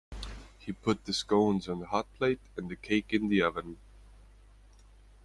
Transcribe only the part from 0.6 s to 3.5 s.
put the scones on the hotplate, and the cake in the